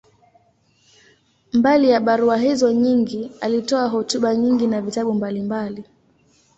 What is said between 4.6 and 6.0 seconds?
na vitabu mbalimbali.